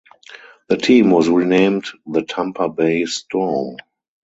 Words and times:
The 0.69 0.77
team 0.77 1.11
was 1.11 1.29
renamed 1.29 1.85
the 2.07 2.23
Tampa 2.23 2.69
Bay 2.69 3.05
Storm. 3.05 3.77